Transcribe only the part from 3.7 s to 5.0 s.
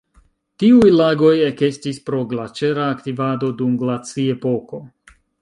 glaci-epoko.